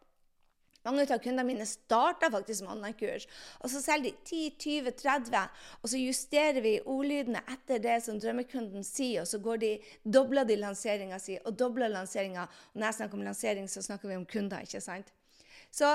Mange 0.87 1.03
av 1.11 1.19
kundene 1.23 1.47
mine 1.49 1.67
starta 1.67 2.31
faktisk 2.31 2.63
med 2.65 2.77
online-kurs. 2.77 3.27
Og 3.61 3.73
så 3.73 3.83
selger 3.83 4.13
de 4.15 4.51
10-20-30, 4.61 5.63
og 5.83 5.91
så 5.91 6.01
justerer 6.01 6.63
vi 6.63 6.77
ordlydene 6.85 7.43
etter 7.57 7.83
det 7.83 7.97
som 8.05 8.21
drømmekunden 8.23 8.87
sier, 8.87 9.25
og 9.25 9.31
så 9.31 9.41
går 9.43 9.63
de, 9.65 9.73
dobler 10.05 10.47
de 10.47 10.61
lanseringa 10.61 11.19
si 11.23 11.41
og 11.43 11.59
dobler 11.59 11.91
lanseringa. 11.91 12.47
Når 12.75 12.89
jeg 12.89 12.99
snakker 13.01 13.19
om 13.19 13.27
lansering, 13.27 13.67
så 13.71 13.83
snakker 13.83 14.13
vi 14.13 14.21
om 14.21 14.29
kunder, 14.31 14.63
ikke 14.63 14.85
sant? 14.85 15.11
Så 15.75 15.91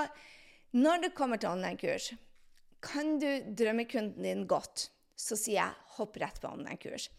når 0.75 1.07
det 1.07 1.15
kommer 1.15 1.39
til 1.39 1.53
online-kurs, 1.53 2.11
kan 2.81 3.17
du 3.21 3.29
drømmekunden 3.55 4.25
din 4.25 4.47
godt, 4.49 4.89
så 5.15 5.37
sier 5.37 5.61
jeg 5.61 5.97
hopp 5.97 6.17
rett 6.19 6.39
på 6.41 6.49
online-kurs. 6.51 7.09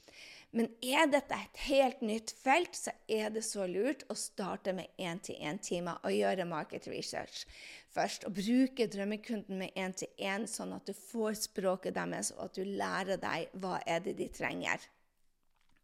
Men 0.53 0.69
er 0.85 1.07
dette 1.09 1.33
et 1.33 1.61
helt 1.65 2.03
nytt 2.05 2.35
felt, 2.37 2.75
så 2.77 2.93
er 3.09 3.31
det 3.33 3.41
så 3.47 3.65
lurt 3.65 4.05
å 4.13 4.17
starte 4.19 4.75
med 4.77 4.91
én-til-én-timer 5.01 6.03
og 6.05 6.13
gjøre 6.13 6.45
market 6.49 6.89
research 6.93 7.47
først. 7.95 8.27
Og 8.29 8.37
bruke 8.37 8.89
drømmekunden 8.93 9.63
med 9.63 9.73
én-til-én, 9.81 10.45
sånn 10.51 10.75
at 10.77 10.85
du 10.89 10.93
får 10.97 11.39
språket 11.47 11.97
deres, 11.97 12.35
og 12.37 12.51
at 12.51 12.61
du 12.61 12.69
lærer 12.69 13.21
deg 13.23 13.55
hva 13.63 13.79
er 13.89 14.05
det 14.05 14.19
de 14.21 14.29
trenger. 14.33 14.85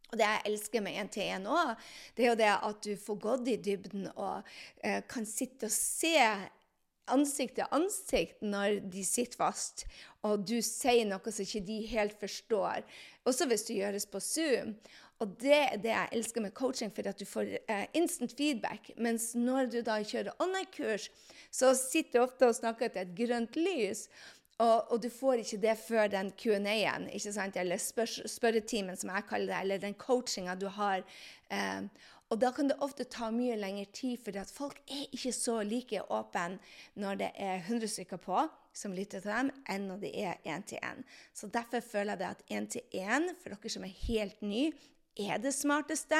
Og 0.09 0.17
det 0.17 0.25
jeg 0.25 0.45
elsker 0.51 0.85
med 0.85 1.01
én-til-én 1.01 1.49
òg, 1.49 1.73
det 2.17 2.25
er 2.25 2.31
jo 2.31 2.37
det 2.37 2.53
at 2.53 2.85
du 2.85 2.93
får 2.97 3.19
gått 3.25 3.49
i 3.49 3.57
dybden 3.65 4.07
og 4.15 4.47
eh, 4.85 5.01
kan 5.09 5.25
sitte 5.29 5.69
og 5.69 5.73
se 5.73 6.15
ansikt 7.13 7.57
til 7.59 7.75
ansikt 7.75 8.41
når 8.45 8.79
de 8.93 9.03
sitter 9.05 9.39
fast, 9.39 9.85
og 10.25 10.45
du 10.47 10.57
sier 10.65 11.07
noe 11.07 11.31
som 11.31 11.45
ikke 11.45 11.65
de 11.67 11.77
helt 11.91 12.17
forstår. 12.19 12.87
Også 13.29 13.47
hvis 13.49 13.67
det 13.67 13.79
gjøres 13.81 14.09
på 14.09 14.21
Zoom. 14.23 14.73
Og 15.19 15.35
det 15.41 15.55
er 15.55 15.79
det 15.83 15.91
jeg 15.91 16.11
elsker 16.15 16.43
med 16.43 16.55
coaching, 16.55 16.91
for 16.95 17.07
at 17.09 17.19
du 17.19 17.25
får 17.27 17.49
eh, 17.67 17.85
instant 17.93 18.31
feedback. 18.37 18.91
Mens 18.97 19.33
når 19.35 19.67
du 19.73 19.81
da 19.83 19.97
kjører 19.99 20.35
online-kurs, 20.39 21.09
så 21.51 21.73
sitter 21.75 22.19
du 22.19 22.23
ofte 22.23 22.47
og 22.47 22.55
snakker 22.55 22.93
til 22.93 23.03
et 23.03 23.17
grønt 23.17 23.59
lys. 23.59 24.05
Og, 24.59 24.91
og, 24.91 24.97
du 25.03 25.09
får 25.11 25.39
ikke 25.43 25.61
det 25.63 25.75
før 25.79 26.07
den 26.11 26.31
Q&A-en, 26.39 27.07
eller 27.11 27.79
spør 27.79 28.27
spørretimen, 28.27 28.97
som 28.99 29.11
jeg 29.11 29.27
kaller 29.29 29.53
det, 29.53 29.59
eller 29.63 29.83
den 29.83 29.95
coachinga 29.95 30.55
du 30.59 30.67
har. 30.67 31.03
Eh, 31.51 31.83
og 32.29 32.37
da 32.41 32.51
kan 32.53 32.69
det 32.69 32.77
ofte 32.85 33.07
ta 33.09 33.31
mye 33.33 33.57
lengre 33.57 33.87
tid, 33.93 34.19
for 34.21 34.37
folk 34.53 34.79
er 34.85 35.07
ikke 35.09 35.33
så 35.33 35.59
like 35.65 36.01
åpne 36.13 36.59
når 37.01 37.21
det 37.23 37.29
er 37.35 37.63
100 37.63 37.89
stykker 37.89 38.21
på 38.21 38.43
som 38.73 38.93
lytter 38.93 39.23
til 39.23 39.31
dem, 39.31 39.49
enn 39.69 39.87
når 39.89 40.03
det 40.03 40.11
er 40.13 40.37
én-til-én. 40.45 41.01
Så 41.33 41.49
derfor 41.49 41.81
føler 41.81 42.13
jeg 42.13 42.19
det 42.19 42.29
at 42.29 42.43
én-til-én, 42.53 43.31
for 43.41 43.55
dere 43.55 43.73
som 43.73 43.87
er 43.87 43.95
helt 44.05 44.41
ny, 44.45 44.69
er 45.19 45.41
det 45.41 45.53
smarteste. 45.53 46.19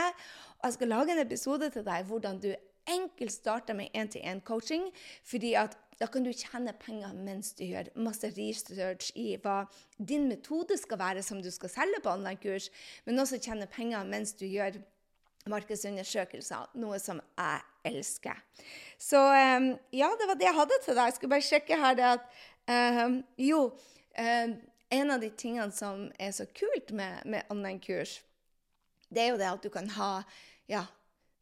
Og 0.60 0.66
jeg 0.66 0.74
skal 0.74 0.92
lage 0.92 1.14
en 1.14 1.22
episode 1.26 1.70
til 1.70 1.86
deg 1.86 2.10
hvordan 2.10 2.42
du 2.42 2.50
enkelt 2.90 3.32
starter 3.32 3.78
med 3.78 3.94
én-til-én-coaching. 3.94 4.90
fordi 5.24 5.54
at 5.54 5.78
da 6.00 6.08
kan 6.08 6.24
du 6.24 6.32
tjene 6.34 6.74
penger 6.80 7.14
mens 7.14 7.54
du 7.54 7.66
gjør 7.66 7.92
masse 7.96 8.28
research 8.38 9.12
i 9.16 9.36
hva 9.44 9.66
din 10.00 10.30
metode 10.30 10.78
skal 10.80 11.00
være 11.00 11.24
som 11.24 11.42
du 11.44 11.52
skal 11.52 11.70
selge 11.70 12.00
på 12.04 12.10
online-kurs, 12.10 12.70
men 13.06 13.20
også 13.20 13.38
tjene 13.38 13.68
penger 13.68 14.04
mens 14.08 14.34
du 14.34 14.46
gjør 14.46 14.80
markedsundersøkelser, 15.52 16.72
noe 16.80 17.00
som 17.02 17.22
jeg 17.38 17.92
elsker. 17.92 18.40
Så 19.02 19.20
um, 19.20 19.72
ja, 19.96 20.10
det 20.20 20.30
var 20.30 20.40
det 20.40 20.48
jeg 20.48 20.58
hadde 20.60 20.80
til 20.86 20.98
deg. 20.98 21.10
Jeg 21.10 21.18
skulle 21.18 21.36
bare 21.36 21.48
sjekke 21.50 21.80
her 21.84 21.98
det 22.00 22.08
at 22.10 22.28
um, 23.06 23.20
Jo, 23.40 23.62
um, 24.20 24.56
en 25.00 25.14
av 25.14 25.22
de 25.22 25.30
tingene 25.30 25.72
som 25.76 26.08
er 26.20 26.34
så 26.36 26.48
kult 26.58 26.94
med, 26.96 27.26
med 27.30 27.50
online-kurs, 27.54 28.20
det 29.10 29.24
er 29.24 29.34
jo 29.34 29.42
det 29.42 29.50
at 29.50 29.66
du 29.66 29.70
kan 29.74 29.90
ha 29.98 30.12
ja, 30.70 30.84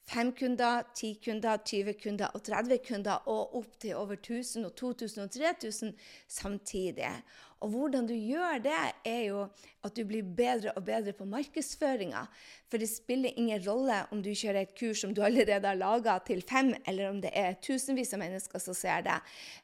fem 0.08 0.32
kunder, 0.32 0.86
ti 0.96 1.14
kunder, 1.24 1.58
20 1.66 1.94
kunder 2.00 2.32
og 2.34 2.44
30 2.48 2.80
kunder, 2.88 3.28
og 3.28 3.56
opp 3.60 3.74
til 3.82 3.96
over 4.00 4.16
1000 4.16 4.66
og 4.66 4.76
2000 4.76 5.24
og 5.24 5.32
3000 5.32 5.94
samtidig. 6.28 7.12
Og 7.60 7.72
hvordan 7.74 8.06
du 8.08 8.14
gjør 8.14 8.60
det, 8.62 8.78
er 9.06 9.22
jo 9.32 9.48
at 9.84 9.96
du 9.98 10.04
blir 10.06 10.26
bedre 10.38 10.72
og 10.78 10.86
bedre 10.86 11.14
på 11.18 11.26
markedsføringa. 11.26 12.22
For 12.70 12.78
det 12.78 12.90
spiller 12.92 13.34
ingen 13.36 13.64
rolle 13.66 14.04
om 14.14 14.22
du 14.22 14.30
kjører 14.30 14.62
et 14.62 14.76
kurs 14.78 15.02
som 15.02 15.16
du 15.16 15.24
allerede 15.26 15.66
har 15.66 15.80
laga 15.80 16.20
til 16.28 16.44
fem, 16.46 16.74
eller 16.86 17.10
om 17.10 17.22
det 17.24 17.34
er 17.34 17.58
tusenvis 17.62 18.14
av 18.14 18.22
mennesker 18.22 18.62
som 18.62 18.78
ser 18.78 19.04
det. 19.10 19.18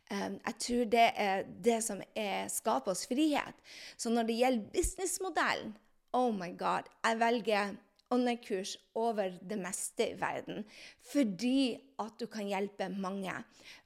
Um, 0.10 0.40
jeg 0.40 0.60
tror 0.66 0.92
det 0.98 1.08
er 1.28 1.48
det 1.70 1.80
som 1.86 2.02
er, 2.16 2.50
skaper 2.50 2.96
oss 2.96 3.06
frihet. 3.08 3.64
Så 3.98 4.10
når 4.10 4.28
det 4.28 4.40
gjelder 4.42 4.70
businessmodellen, 4.74 5.76
oh 6.14 6.34
my 6.34 6.50
god, 6.58 6.90
jeg 7.06 7.20
velger 7.22 7.78
online-kurs 8.14 8.76
over 8.96 9.34
det 9.42 9.58
meste 9.60 10.12
i 10.12 10.18
verden. 10.20 10.64
Fordi 11.12 11.78
at 12.00 12.20
du 12.20 12.28
kan 12.32 12.48
hjelpe 12.48 12.90
mange 12.90 13.34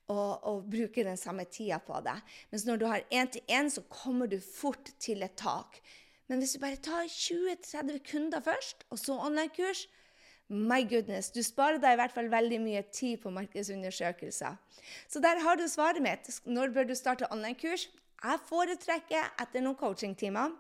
og, 0.08 0.44
og 0.44 0.68
bruke 0.72 1.06
den 1.08 1.18
samme 1.20 1.48
tida 1.52 1.80
på 1.84 2.00
det. 2.06 2.18
Mens 2.52 2.66
når 2.68 2.82
du 2.82 2.88
har 2.92 3.06
én-til-én, 3.12 3.70
så 3.70 3.84
kommer 3.90 4.28
du 4.28 4.40
fort 4.40 4.94
til 5.00 5.24
et 5.24 5.36
tak. 5.40 5.80
Men 6.28 6.40
hvis 6.44 6.56
du 6.56 6.60
bare 6.60 6.80
tar 6.84 7.08
20-30 7.08 8.02
kunder 8.12 8.44
først, 8.44 8.84
og 8.90 9.00
så 9.00 9.20
online-kurs 9.20 9.88
My 10.50 10.80
goodness, 10.88 11.28
du 11.36 11.42
sparer 11.44 11.76
deg 11.84 11.98
i 11.98 12.00
hvert 12.00 12.14
fall 12.16 12.30
veldig 12.32 12.58
mye 12.64 12.82
tid 12.96 13.18
på 13.20 13.32
markedsundersøkelser. 13.36 14.56
Så 15.12 15.20
der 15.20 15.42
har 15.44 15.60
du 15.60 15.66
svaret 15.68 16.00
mitt. 16.02 16.30
Når 16.46 16.72
bør 16.72 16.88
du 16.88 16.96
starte 16.96 17.28
online-kurs? 17.32 17.90
Jeg 18.24 18.40
foretrekker 18.48 19.28
etter 19.44 19.66
noen 19.66 19.76
coachingtimer. 19.76 20.56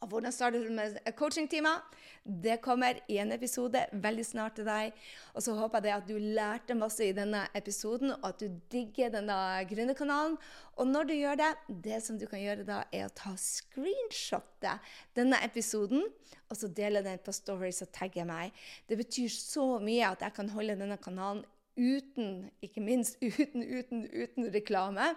Og 0.00 0.08
hvordan 0.08 0.32
starter 0.32 0.62
du 0.64 0.70
med 0.72 0.96
coachingtimer? 1.16 1.82
Det 2.24 2.56
kommer 2.64 3.02
i 3.08 3.18
en 3.20 3.34
episode 3.36 3.82
veldig 3.92 4.24
snart 4.24 4.54
til 4.56 4.64
deg. 4.64 4.94
Og 5.36 5.44
så 5.44 5.52
håper 5.58 5.84
jeg 5.84 5.96
at 6.00 6.08
du 6.08 6.14
lærte 6.16 6.76
masse 6.78 7.04
i 7.04 7.12
denne 7.16 7.42
episoden, 7.56 8.14
og 8.14 8.24
at 8.30 8.40
du 8.40 8.48
digger 8.72 9.12
denne 9.12 9.36
gründerkanalen. 9.68 10.38
Og 10.80 10.88
når 10.88 11.10
du 11.10 11.14
gjør 11.18 11.36
det, 11.42 11.50
det 11.84 12.00
som 12.06 12.16
du 12.16 12.24
kan 12.30 12.40
gjøre 12.40 12.64
da, 12.64 12.80
er 12.88 13.10
å 13.10 13.12
ta 13.12 13.34
screenshotte 13.36 14.78
denne 15.16 15.40
episoden, 15.44 16.08
og 16.48 16.56
så 16.56 16.72
dele 16.72 17.04
den 17.04 17.20
på 17.20 17.36
Stories 17.36 17.84
og 17.84 17.92
tagge 17.92 18.24
meg. 18.24 18.56
Det 18.88 18.96
betyr 18.98 19.28
så 19.28 19.74
mye 19.84 20.14
at 20.14 20.24
jeg 20.24 20.36
kan 20.40 20.48
holde 20.56 20.80
denne 20.80 20.96
kanalen 21.02 21.44
uten, 21.80 22.50
ikke 22.60 22.82
minst 22.84 23.16
uten, 23.24 23.64
uten, 23.64 24.04
uten 24.12 24.50
reklame. 24.52 25.14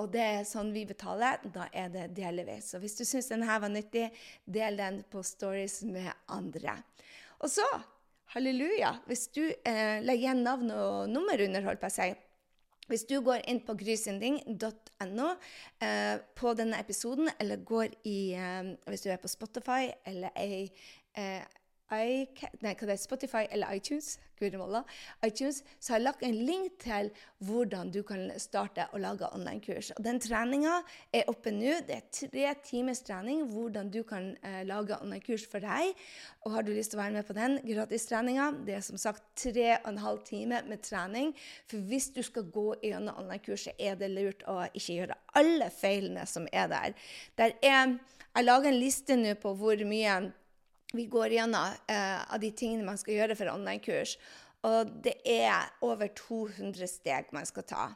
Og 0.00 0.10
det 0.14 0.24
er 0.24 0.48
sånn 0.48 0.72
vi 0.74 0.86
betaler. 0.88 1.42
Da 1.54 1.68
er 1.72 1.92
det 1.92 2.08
delvis. 2.16 2.72
Så 2.72 2.80
hvis 2.82 2.96
du 2.98 3.04
syns 3.04 3.30
denne 3.32 3.60
var 3.60 3.72
nyttig, 3.72 4.08
del 4.46 4.78
den 4.80 5.02
på 5.10 5.22
stories 5.26 5.82
med 5.86 6.10
andre. 6.34 6.78
Og 7.42 7.52
så, 7.52 7.66
halleluja, 8.34 8.96
hvis 9.10 9.28
du 9.34 9.44
eh, 9.46 9.98
legger 10.04 10.24
igjen 10.28 10.46
navn 10.46 10.72
og 10.74 11.12
nummer 11.12 11.44
under, 11.44 11.68
holdt 11.68 11.84
på 11.84 11.90
å 11.90 11.98
si 12.00 12.10
hvis 12.88 13.04
du 13.04 13.18
går 13.20 13.42
inn 13.50 13.60
på 13.64 13.74
grysynding.no 13.76 15.26
eh, 15.84 16.14
på 16.40 16.52
denne 16.56 16.78
episoden, 16.80 17.28
eller 17.36 17.60
går 17.60 17.92
i 18.08 18.32
eh, 18.32 18.70
Hvis 18.88 19.04
du 19.04 19.10
er 19.12 19.20
på 19.20 19.28
Spotify 19.28 19.90
eller 20.08 20.32
ei, 20.40 20.70
eh, 21.12 21.44
nei, 21.90 22.74
hva 22.74 22.86
det 22.86 22.94
er, 22.94 23.00
Spotify 23.00 23.46
eller 23.50 23.76
iTunes, 23.76 24.18
iTunes, 24.38 25.62
så 25.80 25.92
har 25.92 25.98
jeg 25.98 26.04
lagt 26.04 26.22
en 26.22 26.36
link 26.46 26.76
til 26.82 27.10
hvordan 27.42 27.90
du 27.90 28.02
kan 28.06 28.28
starte 28.38 28.86
å 28.94 29.00
lage 29.02 29.26
online-kurs. 29.34 29.92
Og 29.96 30.04
Den 30.04 30.20
treninga 30.22 30.76
er 31.14 31.28
oppe 31.30 31.50
nå. 31.54 31.80
Det 31.88 31.96
er 31.96 32.06
tre 32.14 32.52
timers 32.62 33.02
trening 33.06 33.44
hvordan 33.50 33.90
du 33.90 34.02
kan 34.06 34.30
eh, 34.46 34.62
lage 34.68 34.98
online-kurs 35.00 35.46
for 35.50 35.64
deg. 35.64 35.94
Og 36.46 36.54
Har 36.54 36.66
du 36.66 36.72
lyst 36.72 36.92
til 36.94 37.00
å 37.00 37.02
være 37.02 37.16
med 37.18 37.26
på 37.26 37.36
den 37.38 37.58
gratistreninga? 37.66 38.50
Det 38.66 38.78
er 38.78 38.84
som 38.86 39.00
sagt 39.00 39.24
tre 39.38 39.72
og 39.78 39.90
en 39.92 40.02
halv 40.04 40.22
time 40.28 40.62
med 40.68 40.84
trening. 40.86 41.34
For 41.66 41.82
hvis 41.90 42.10
du 42.14 42.22
skal 42.26 42.46
gå 42.52 42.68
gjennom 42.84 43.18
online-kurset, 43.18 43.78
er 43.78 43.98
det 43.98 44.12
lurt 44.14 44.46
å 44.46 44.60
ikke 44.70 45.00
gjøre 45.00 45.18
alle 45.38 45.70
feilene 45.74 46.26
som 46.30 46.46
er 46.52 46.70
der. 46.70 46.94
der 47.38 47.56
er, 47.62 47.98
jeg 48.36 48.44
lager 48.46 48.70
en 48.70 48.78
liste 48.78 49.16
nå 49.18 49.34
på 49.40 49.54
hvor 49.58 49.82
mye 49.88 50.20
vi 50.92 51.06
går 51.06 51.34
gjennom 51.36 51.74
eh, 51.86 52.34
av 52.34 52.40
de 52.40 52.50
tingene 52.56 52.86
man 52.86 52.98
skal 53.00 53.18
gjøre 53.18 53.36
for 53.38 53.52
online-kurs. 53.52 54.16
Og 54.66 54.92
det 55.04 55.18
er 55.28 55.68
over 55.84 56.10
200 56.16 56.88
steg 56.90 57.32
man 57.36 57.46
skal 57.46 57.66
ta. 57.68 57.86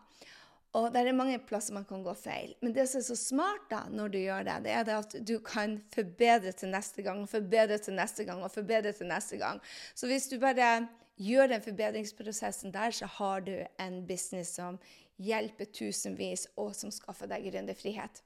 Og 0.78 0.88
det 0.92 1.02
er 1.02 1.16
mange 1.16 1.37
plasser 1.44 1.75
man 1.76 1.84
kan 1.84 2.04
gå 2.04 2.14
feil. 2.16 2.54
Men 2.64 2.72
det 2.72 2.87
som 2.88 3.02
er 3.02 3.06
så 3.11 3.16
smart 3.18 3.66
da, 3.68 3.82
når 3.92 4.12
du 4.12 4.18
gjør 4.22 4.46
det, 4.46 4.56
det 4.64 4.72
er 4.72 4.87
det 4.88 4.96
at 4.96 5.16
du 5.28 5.34
kan 5.44 5.76
forbedre 5.92 6.52
til 6.56 6.72
neste 6.72 7.04
gang, 7.04 7.26
forbedre 7.28 7.76
til 7.82 7.96
neste 7.99 8.25
gang 8.28 8.40
og 8.44 8.54
forbedre 8.54 8.94
til 8.96 9.11
neste 9.11 9.37
gang. 9.40 9.61
Så 9.94 10.08
hvis 10.08 10.30
du 10.32 10.38
bare 10.40 10.87
gjør 11.20 11.52
den 11.52 11.64
forbedringsprosessen 11.64 12.72
der, 12.72 12.90
så 12.90 13.08
har 13.18 13.44
du 13.44 13.52
en 13.80 14.00
business 14.08 14.56
som 14.56 14.80
hjelper 15.20 15.68
tusenvis, 15.76 16.46
og 16.56 16.72
som 16.76 16.90
skaffer 16.90 17.28
deg 17.30 17.50
gründerfrihet. 17.50 18.22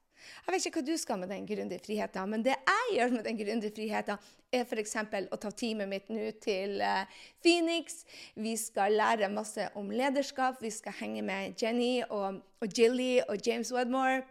Jeg 0.46 0.54
vet 0.54 0.66
ikke 0.68 0.80
hva 0.80 0.86
du 0.86 0.96
skal 1.00 1.20
med 1.20 1.30
den 1.32 1.46
grundige 1.48 1.82
friheten, 1.84 2.32
men 2.32 2.44
det 2.44 2.54
jeg 2.56 2.96
gjør 2.96 3.14
med 3.16 3.26
den 3.28 3.38
grundige 3.40 3.74
friheten, 3.76 4.30
er 4.54 4.64
f.eks. 4.64 4.96
å 5.32 5.38
ta 5.42 5.50
teamet 5.50 5.90
mitt 5.90 6.10
nå 6.12 6.30
til 6.42 6.80
uh, 6.80 7.04
Phoenix. 7.44 8.04
Vi 8.38 8.54
skal 8.60 8.96
lære 8.96 9.30
masse 9.32 9.68
om 9.78 9.90
lederskap. 9.90 10.62
Vi 10.62 10.70
skal 10.74 10.96
henge 11.00 11.24
med 11.26 11.60
Jenny 11.60 12.00
og, 12.06 12.40
og 12.62 12.78
Jilly 12.78 13.20
og 13.26 13.40
James 13.42 13.72
Wedmore. 13.74 14.22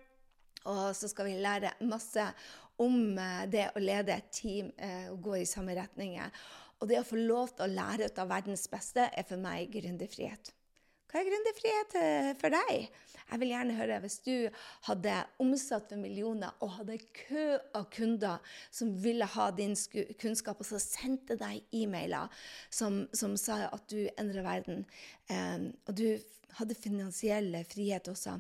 Og 0.66 0.96
så 0.98 1.12
skal 1.12 1.30
vi 1.30 1.40
lære 1.44 1.76
masse 1.86 2.26
om 2.82 3.18
uh, 3.20 3.44
det 3.52 3.70
å 3.76 3.84
lede 3.84 4.16
et 4.16 4.32
team 4.34 4.72
uh, 4.80 5.12
og 5.14 5.20
gå 5.30 5.42
i 5.42 5.50
samme 5.50 5.78
retninger. 5.78 6.32
Og 6.82 6.90
det 6.92 7.00
å 7.00 7.08
få 7.08 7.20
lov 7.20 7.56
til 7.56 7.68
å 7.68 7.74
lære 7.76 8.10
ut 8.10 8.22
av 8.22 8.32
verdens 8.32 8.68
beste 8.72 9.08
er 9.08 9.28
for 9.28 9.42
meg 9.42 9.72
grundig 9.74 10.10
frihet. 10.12 10.52
Hva 11.16 11.22
er 11.24 11.30
gründerfrihet 11.30 11.94
eh, 11.96 12.30
for 12.36 12.52
deg? 12.52 12.88
Jeg 13.30 13.40
vil 13.40 13.52
gjerne 13.54 13.76
høre 13.78 14.00
hvis 14.04 14.18
du 14.26 14.34
hadde 14.84 15.14
omsatt 15.40 15.86
for 15.88 16.02
millioner 16.02 16.52
og 16.60 16.74
hadde 16.74 16.98
kø 17.16 17.46
av 17.80 17.86
kunder 17.96 18.50
som 18.68 18.90
ville 19.00 19.24
ha 19.24 19.46
din 19.56 19.78
kunnskap, 20.20 20.60
og 20.60 20.68
så 20.68 20.82
sendte 20.84 21.38
deg 21.40 21.64
e-mailer 21.72 22.28
som, 22.68 23.06
som, 23.16 23.38
sa 23.40 23.62
at 23.70 23.86
du 23.88 24.02
endrer 24.20 24.44
verden, 24.44 24.84
um, 25.32 25.70
og 25.88 25.96
du 26.02 26.10
hadde 26.60 26.76
finansiell 26.76 27.62
frihet 27.72 28.12
også. 28.12 28.36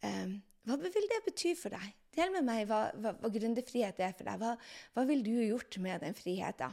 Um, 0.00 0.38
hva 0.64 0.80
vil 0.80 1.10
det 1.12 1.20
bety 1.28 1.52
for 1.60 1.76
deg? 1.76 1.92
Del 2.16 2.32
med 2.32 2.48
meg 2.48 2.64
hva, 2.72 2.86
hva, 3.04 3.12
hva 3.20 3.32
gründerfrihet 3.36 4.00
er 4.00 4.16
for 4.16 4.24
deg. 4.30 4.40
Hva, 4.40 4.56
hva 4.96 5.04
ville 5.12 5.28
du 5.28 5.44
gjort 5.44 5.76
med 5.84 6.00
den 6.08 6.16
friheten? 6.16 6.72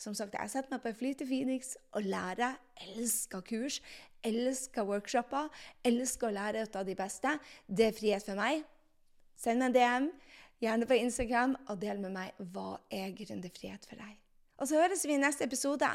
Som 0.00 0.14
sagt, 0.16 0.32
jeg 0.32 0.48
setter 0.48 0.72
meg 0.72 0.80
på 0.80 0.88
et 0.88 0.96
fly 0.96 1.10
til 1.12 1.28
Phoenix 1.28 1.74
og 1.92 2.06
lærer. 2.08 2.56
Elsker 2.88 3.42
kurs, 3.44 3.80
elsker 4.24 4.86
workshoper, 4.88 5.50
elsker 5.84 6.30
å 6.30 6.36
lære 6.38 6.64
ut 6.64 6.78
av 6.80 6.88
de 6.88 6.96
beste. 6.96 7.34
Det 7.68 7.90
er 7.90 7.98
frihet 7.98 8.24
for 8.24 8.40
meg. 8.40 8.64
Send 9.36 9.60
meg 9.60 9.70
en 9.70 9.76
DM, 9.76 10.08
gjerne 10.64 10.88
på 10.88 10.96
Instagram, 11.02 11.54
og 11.68 11.84
del 11.84 12.00
med 12.00 12.16
meg 12.16 12.42
hva 12.54 12.78
er 12.88 13.12
gründerfrihet 13.16 13.84
for 13.88 14.00
deg. 14.00 14.19
Og 14.60 14.68
så 14.68 14.76
høres 14.76 15.06
vi 15.08 15.14
i 15.16 15.20
neste 15.20 15.46
episode. 15.48 15.88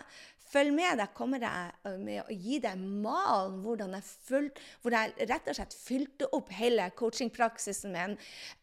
Følg 0.49 0.73
med. 0.73 0.97
Der 0.97 1.11
kommer 1.13 1.41
jeg 1.41 1.97
med 2.01 2.21
å 2.23 2.33
gi 2.33 2.57
deg 2.63 2.81
malen 2.81 3.59
hvordan 3.61 3.93
jeg, 3.97 4.05
fulgt, 4.27 4.61
hvor 4.81 4.95
jeg 4.95 5.27
rett 5.29 5.49
og 5.51 5.57
slett 5.57 5.75
fylte 5.77 6.29
opp 6.33 6.49
hele 6.57 6.87
coachingpraksisen 6.97 7.93
min. 7.93 8.15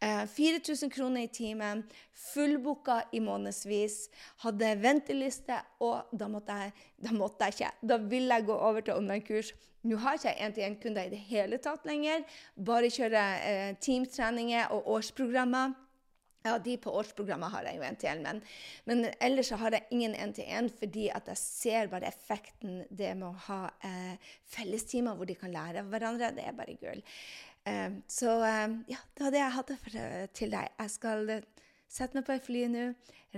Eh, 0.03 0.25
4000 0.27 0.91
kroner 0.95 1.27
i 1.27 1.31
timen, 1.31 1.85
fullbooka 2.33 2.99
i 3.15 3.23
månedsvis. 3.23 4.09
Hadde 4.43 4.73
venteliste, 4.83 5.61
og 5.83 6.11
da 6.11 6.31
måtte, 6.31 6.59
jeg, 6.65 6.75
da 7.07 7.15
måtte 7.15 7.51
jeg 7.51 7.59
ikke. 7.59 7.71
Da 7.95 8.01
ville 8.03 8.41
jeg 8.41 8.49
gå 8.51 8.59
over 8.71 8.83
til 8.83 8.99
online-kurs. 8.99 9.53
Nå 9.87 9.99
har 10.03 10.19
ikke 10.19 10.31
jeg 10.31 10.49
én-til-én-kunder 10.49 11.07
i 11.07 11.15
det 11.15 11.23
hele 11.31 11.59
tatt 11.63 11.87
lenger. 11.87 12.27
Bare 12.55 12.91
kjøre 12.91 13.23
eh, 13.47 13.71
teamtreninger 13.83 14.75
og 14.75 14.91
årsprogrammer. 14.99 15.75
Ja, 16.43 16.57
de 16.59 16.75
på 16.83 16.91
årsprogrammet 16.99 17.53
har 17.53 17.69
jeg 17.69 17.79
jo 17.79 17.85
en 17.87 17.99
til, 18.03 18.23
men, 18.25 18.41
men 18.89 19.05
ellers 19.23 19.53
så 19.53 19.59
har 19.61 19.77
jeg 19.77 19.87
ingen 19.95 20.17
en-til-en 20.19 20.71
fordi 20.75 21.07
at 21.15 21.31
jeg 21.31 21.39
ser 21.39 21.91
bare 21.93 22.11
effekten 22.11 22.83
det 22.91 23.13
med 23.19 23.29
å 23.29 23.45
ha 23.47 23.61
eh, 23.87 24.33
fellestimer 24.51 25.15
hvor 25.19 25.31
de 25.31 25.39
kan 25.39 25.55
lære 25.55 25.85
av 25.85 25.93
hverandre. 25.93 26.33
Det 26.35 26.47
er 26.49 26.59
bare 26.59 26.75
gull. 26.83 27.05
Eh, 27.71 27.99
så 28.11 28.35
eh, 28.49 28.79
ja, 28.91 28.99
det 29.15 29.27
var 29.27 29.35
det 29.35 29.43
jeg 29.45 29.57
hadde 29.59 29.79
for, 29.85 30.01
eh, 30.03 30.27
til 30.35 30.57
deg. 30.57 30.75
Jeg 30.83 30.95
skal 30.97 31.37
eh, 31.37 31.62
sette 31.93 32.17
meg 32.17 32.25
på 32.25 32.37
et 32.37 32.47
fly 32.47 32.63
nå, 32.73 32.87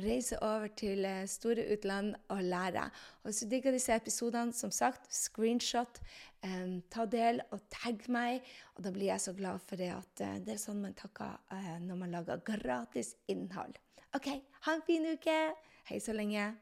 reise 0.04 0.38
over 0.42 0.70
til 0.78 1.04
eh, 1.08 1.24
store 1.30 1.66
utland 1.74 2.14
og 2.34 2.42
lære. 2.42 2.86
Og 3.22 3.30
hvis 3.30 3.42
du 3.42 3.50
digger 3.50 3.74
disse 3.74 3.94
episodene, 3.94 4.54
som 4.54 4.70
sagt, 4.74 5.10
screenshot, 5.10 6.00
Um, 6.44 6.82
ta 6.92 7.06
del 7.08 7.40
og 7.54 7.62
tagg 7.72 8.04
meg. 8.12 8.44
Og 8.76 8.84
da 8.84 8.92
blir 8.92 9.08
jeg 9.08 9.22
så 9.24 9.32
glad 9.36 9.62
for 9.64 9.80
det 9.80 9.88
at 9.94 10.24
uh, 10.24 10.34
det 10.44 10.56
er 10.56 10.60
sånn 10.60 10.82
man 10.84 10.96
takker 10.98 11.38
uh, 11.54 11.76
når 11.80 12.02
man 12.02 12.12
lager 12.18 12.44
gratis 12.44 13.14
innhold. 13.32 13.80
OK, 14.14 14.28
ha 14.66 14.76
en 14.76 14.84
fin 14.84 15.08
uke. 15.14 15.38
Hei 15.88 16.02
så 16.04 16.16
lenge. 16.16 16.52